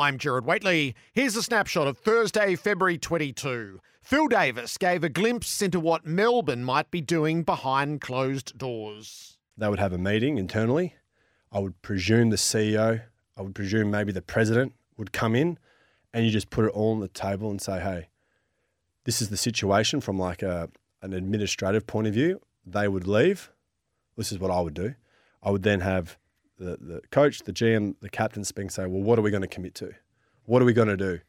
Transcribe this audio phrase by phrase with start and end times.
[0.00, 0.94] I'm Gerard Whateley.
[1.12, 3.80] Here's a snapshot of Thursday, February 22.
[4.00, 9.36] Phil Davis gave a glimpse into what Melbourne might be doing behind closed doors.
[9.58, 10.94] They would have a meeting internally.
[11.52, 13.02] I would presume the CEO,
[13.36, 15.58] I would presume maybe the president would come in
[16.14, 18.08] and you just put it all on the table and say, hey,
[19.04, 20.70] this is the situation from like a,
[21.02, 22.40] an administrative point of view.
[22.64, 23.52] They would leave.
[24.16, 24.94] This is what I would do.
[25.42, 26.16] I would then have
[26.60, 29.42] the, the coach, the GM, the captain speak and say, well, what are we going
[29.42, 29.92] to commit to?
[30.44, 31.20] What are we going to do?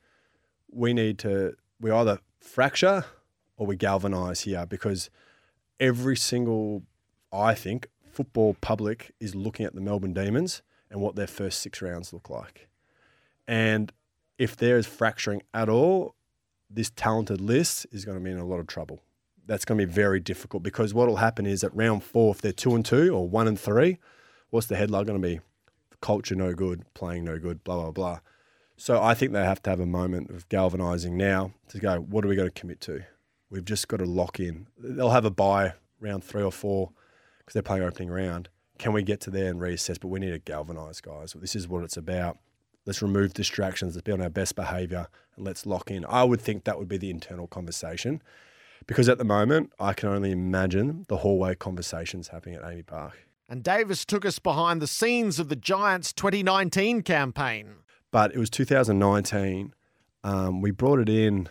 [0.69, 3.05] We need to, we either fracture
[3.57, 5.09] or we galvanise here because
[5.79, 6.83] every single,
[7.31, 11.81] I think, football public is looking at the Melbourne Demons and what their first six
[11.81, 12.67] rounds look like.
[13.47, 13.91] And
[14.37, 16.15] if there is fracturing at all,
[16.69, 18.99] this talented list is going to be in a lot of trouble.
[19.45, 22.41] That's going to be very difficult because what will happen is at round four, if
[22.41, 23.97] they're two and two or one and three,
[24.51, 25.39] what's the headline going to be?
[26.01, 28.19] Culture no good, playing no good, blah, blah, blah.
[28.77, 32.23] So I think they have to have a moment of galvanising now to go, what
[32.23, 33.03] are we going to commit to?
[33.49, 34.67] We've just got to lock in.
[34.77, 36.91] They'll have a buy round three or four
[37.39, 38.49] because they're playing opening round.
[38.79, 39.99] Can we get to there and reassess?
[39.99, 41.33] But we need to galvanise, guys.
[41.33, 42.39] This is what it's about.
[42.85, 43.95] Let's remove distractions.
[43.95, 46.03] Let's be on our best behaviour and let's lock in.
[46.05, 48.23] I would think that would be the internal conversation
[48.87, 53.27] because at the moment, I can only imagine the hallway conversations happening at AAMI Park.
[53.51, 57.75] And Davis took us behind the scenes of the Giants 2019 campaign.
[58.09, 59.73] But it was 2019.
[60.23, 61.49] Um, we brought it in.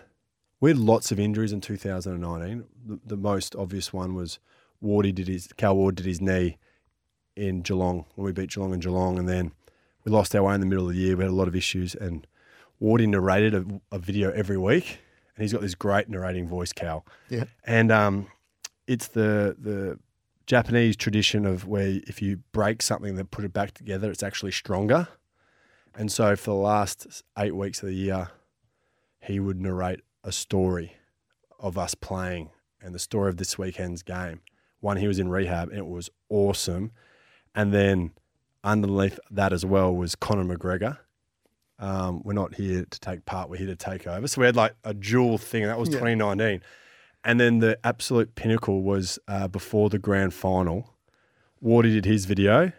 [0.61, 2.65] We had lots of injuries in 2019.
[2.87, 4.39] The, the most obvious one was
[4.83, 6.57] Wardy did his Cal Ward did his knee
[7.37, 9.53] in Geelong when we beat Geelong in Geelong, and then
[10.03, 11.17] we lost our way in the middle of the year.
[11.19, 12.27] We had a lot of issues, and
[12.81, 15.01] Wardy narrated a, a video every week,
[15.37, 17.05] and he's got this great narrating voice, Cal.
[17.29, 17.45] Yeah.
[17.63, 18.29] And um,
[18.87, 19.99] it's the the
[20.51, 24.51] Japanese tradition of where if you break something then put it back together, it's actually
[24.51, 25.07] stronger.
[25.95, 28.31] And so for the last eight weeks of the year,
[29.21, 30.97] he would narrate a story
[31.61, 32.51] of us playing
[32.83, 34.41] and the story of this weekend's game.
[34.81, 36.91] One, he was in rehab and it was awesome.
[37.55, 38.11] And then
[38.65, 40.99] underneath that as well was Conor McGregor.
[41.79, 44.27] Um, we're not here to take part, we're here to take over.
[44.27, 46.01] So we had like a dual thing, and that was Yeah.
[46.01, 46.61] 2019.
[47.25, 50.95] And then the absolute pinnacle was uh, before the grand final.
[51.63, 52.73] Wardy did his video.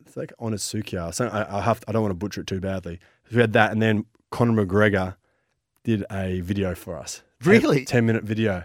[0.00, 1.12] It's like on a Sukia.
[1.12, 3.00] So I, I have I don't want to butcher it too badly.
[3.32, 5.16] We had that, and then Conor McGregor
[5.84, 7.22] did a video for us.
[7.44, 7.84] Really?
[7.84, 8.64] ten minute video.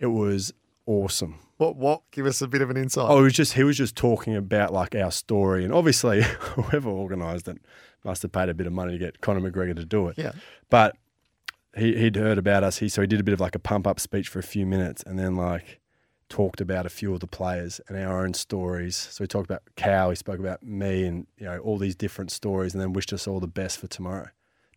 [0.00, 0.52] It was
[0.86, 1.38] awesome.
[1.58, 1.76] What?
[1.76, 2.02] What?
[2.12, 3.06] Give us a bit of an insight.
[3.08, 6.88] Oh, it was just he was just talking about like our story, and obviously whoever
[6.88, 7.58] organised it
[8.04, 10.16] must have paid a bit of money to get Conor McGregor to do it.
[10.18, 10.32] Yeah.
[10.70, 10.96] But
[11.78, 12.78] he he'd heard about us.
[12.78, 14.66] He so he did a bit of like a pump up speech for a few
[14.66, 15.80] minutes, and then like
[16.28, 18.96] talked about a few of the players and our own stories.
[18.96, 20.10] So he talked about Cow.
[20.10, 23.26] He spoke about me, and you know all these different stories, and then wished us
[23.26, 24.28] all the best for tomorrow.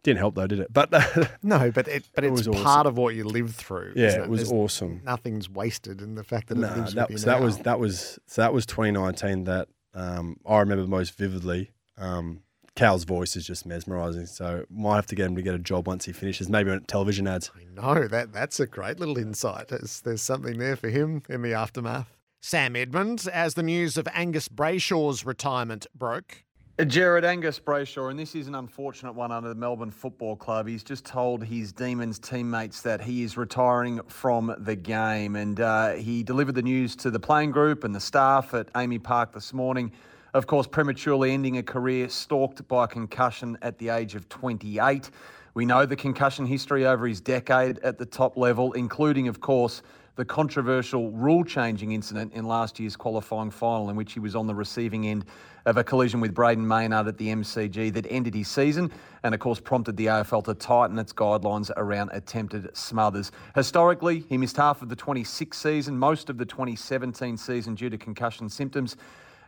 [0.04, 0.74] Didn't help though, did it?
[0.74, 0.92] But
[1.44, 3.94] no, but it, but It it's was part of what you lived through.
[3.96, 5.02] yeah, isn't it was There's- awesome.
[5.04, 8.42] Nothing's wasted in the fact that No, everything's that, so that was that was so
[8.42, 11.72] that was 2019 that um, I remember most vividly.
[11.98, 12.42] Um,
[12.76, 14.26] Cal's voice is just mesmerising.
[14.26, 16.82] So might have to get him to get a job once he finishes, maybe on
[16.82, 17.52] television ads.
[17.56, 19.68] I know that that's a great little insight.
[19.70, 22.16] There's, there's something there for him in the aftermath.
[22.40, 26.44] Sam Edmund, as the news of Angus Brayshaw's retirement broke.
[26.88, 30.68] Gerard Angus Brayshaw, and this is an unfortunate one under the Melbourne Football Club.
[30.68, 35.92] He's just told his Demons teammates that he is retiring from the game, and uh,
[35.92, 39.54] he delivered the news to the playing group and the staff at AAMI Park this
[39.54, 39.92] morning.
[40.34, 45.12] Of course, prematurely ending a career stalked by concussion at the age of 28.
[45.54, 49.82] We know the concussion history over his decade at the top level, including, of course,
[50.16, 54.48] the controversial rule changing incident in last year's qualifying final, in which he was on
[54.48, 55.26] the receiving end
[55.66, 58.90] of a collision with Brayden Maynard at the MCG that ended his season
[59.24, 63.34] and, of course, prompted the AFL to tighten its guidelines around attempted smothers.
[63.54, 67.98] Historically, he missed half of the 26 season, most of the 2017 season due to
[67.98, 68.96] concussion symptoms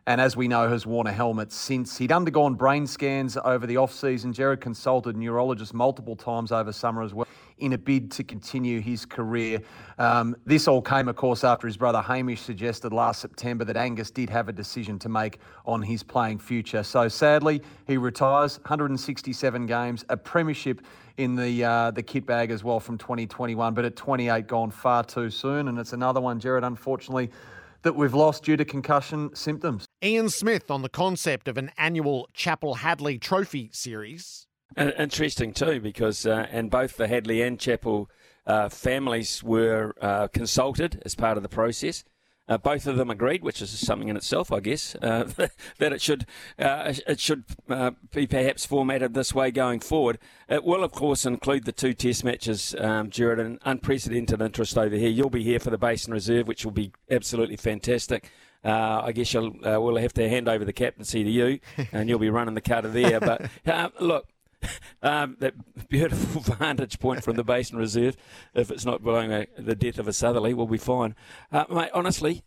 [0.06, 1.98] and as we know, has worn a helmet since.
[1.98, 4.34] He'd undergone brain scans over the off-season.
[4.34, 7.28] Gerard consulted neurologists multiple times over summer as well
[7.60, 9.62] in a bid to continue his career.
[9.98, 14.12] Um, this all came, of course, after his brother Hamish suggested last September that Angus
[14.12, 16.84] did have a decision to make on his playing future.
[16.84, 20.82] So sadly, he retires 167 games, a premiership
[21.18, 25.04] in the uh, the kit bag as well from 2021, but at 28 gone far
[25.04, 25.70] too soon.
[25.70, 27.30] And it's another one, Gerard, unfortunately
[27.84, 29.86] that we've lost due to concussion symptoms.
[30.04, 34.48] Ian Smith on the concept of an annual Chappell Hadlee Trophy series.
[34.76, 38.10] Interesting too, because uh, and both the Hadley and Chapel
[38.46, 42.04] uh, families were uh, consulted as part of the process.
[42.50, 45.24] Uh, both of them agreed, which is something in itself, I guess, uh,
[45.78, 46.26] that it should
[46.60, 47.46] uh, it should
[48.12, 50.20] be perhaps formatted this way going forward.
[50.50, 55.10] It will, of course, include the two Test matches, um, an unprecedented interest over here.
[55.10, 58.30] You'll be here for the Basin Reserve, which will be absolutely fantastic.
[58.64, 61.60] Uh, I guess you'll, uh, we'll have to hand over the captaincy to you,
[61.92, 63.20] and you'll be running the cutter there.
[63.20, 63.50] But
[64.00, 64.28] look,
[65.02, 65.54] um, that
[65.90, 68.16] beautiful vantage point from the Basin Reserve,
[68.54, 71.16] if it's not blowing a, the death of a southerly, we'll be fine.
[71.52, 72.44] Uh, mate, honestly,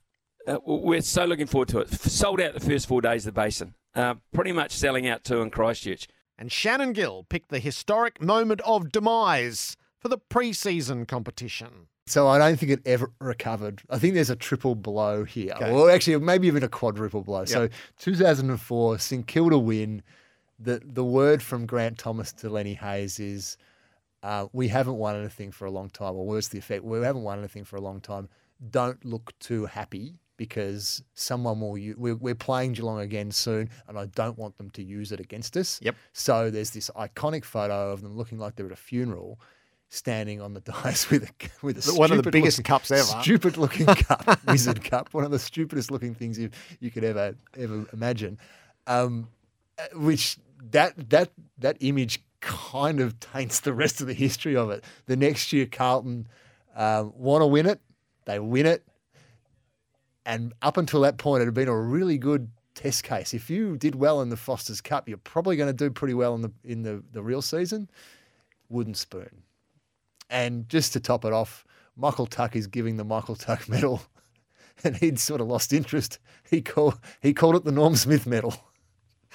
[0.46, 1.90] uh, we're so looking forward to it.
[1.90, 3.74] Sold out the first four days of the Basin.
[3.94, 6.08] Uh, pretty much selling out too in Christchurch.
[6.38, 11.88] And Shannon Gill picked the historic moment of demise for the pre-season competition.
[12.06, 13.82] So I don't think it ever recovered.
[13.90, 15.52] I think there's a triple blow here.
[15.56, 15.72] Okay.
[15.72, 17.40] Well, actually, maybe even a quadruple blow.
[17.40, 17.48] Yep.
[17.48, 20.02] So 2004, St Kilda win
[20.58, 23.56] the the word from Grant Thomas to Lenny Hayes is
[24.22, 27.22] uh, we haven't won anything for a long time, or worse the effect, we haven't
[27.22, 28.28] won anything for a long time.
[28.70, 31.78] Don't look too happy because someone will.
[31.96, 35.56] We're, we're playing Geelong again soon, and I don't want them to use it against
[35.56, 35.78] us.
[35.82, 35.96] Yep.
[36.12, 39.38] So there's this iconic photo of them looking like they're at a funeral,
[39.88, 43.22] standing on the dice with a with a one of the biggest looking, cups ever,
[43.22, 46.50] stupid looking cup, wizard cup, one of the stupidest looking things you
[46.80, 48.38] you could ever ever imagine.
[48.86, 49.28] Um,
[49.78, 50.38] uh, which
[50.70, 54.84] that that that image kind of taints the rest of the history of it.
[55.06, 56.28] The next year, Carlton
[56.74, 57.80] um, want to win it,
[58.24, 58.84] they win it,
[60.24, 63.34] and up until that point, it had been a really good test case.
[63.34, 66.34] If you did well in the Foster's Cup, you're probably going to do pretty well
[66.34, 67.88] in the in the, the real season.
[68.68, 69.42] Wooden spoon,
[70.31, 71.64] and just to top it off,
[71.96, 74.02] Michael Tuck is giving the Michael Tuck medal,
[74.84, 76.19] and he'd sort of lost interest.
[76.49, 78.55] He called he called it the Norm Smith medal.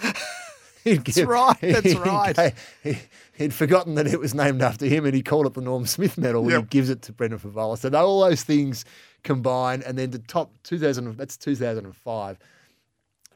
[0.83, 1.57] that's give, right.
[1.61, 2.53] That's right.
[2.83, 2.97] He,
[3.39, 6.17] would forgotten that it was named after him, and he called it the Norm Smith
[6.17, 6.49] Medal.
[6.49, 6.61] Yep.
[6.61, 7.77] He gives it to Brendan Fevola.
[7.77, 8.85] So all those things
[9.23, 11.17] combine, and then the top 2000.
[11.17, 12.39] That's 2005.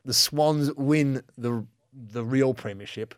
[0.03, 3.15] The Swans win the the real premiership.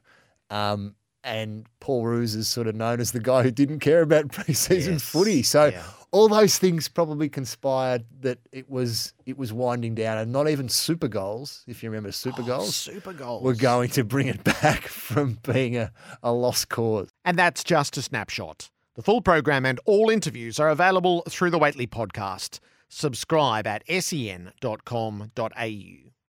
[0.49, 4.27] Um, and Paul Roos is sort of known as the guy who didn't care about
[4.29, 5.03] preseason yes.
[5.03, 5.43] footy.
[5.43, 5.83] So yeah.
[6.11, 10.69] all those things probably conspired that it was it was winding down, and not even
[10.69, 14.43] Super Goals, if you remember Super oh, Goals, Super Goals were going to bring it
[14.61, 15.91] back from being a,
[16.23, 17.09] a lost cause.
[17.25, 18.69] And that's just a snapshot.
[18.95, 22.59] The full program and all interviews are available through the Whateley podcast.
[22.89, 24.57] Subscribe at sen.com.au.